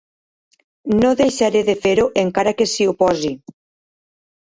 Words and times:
No 1.01 1.11
deixaré 1.19 1.63
de 1.69 1.77
fer-ho 1.85 2.09
encara 2.25 2.57
que 2.59 2.71
s'hi 2.75 2.91
oposi. 2.97 3.35